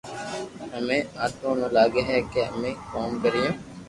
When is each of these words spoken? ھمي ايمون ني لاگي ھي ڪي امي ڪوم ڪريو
ھمي 0.73 0.97
ايمون 1.21 1.55
ني 1.61 1.67
لاگي 1.75 2.01
ھي 2.09 2.17
ڪي 2.31 2.41
امي 2.53 2.71
ڪوم 2.91 3.11
ڪريو 3.23 3.49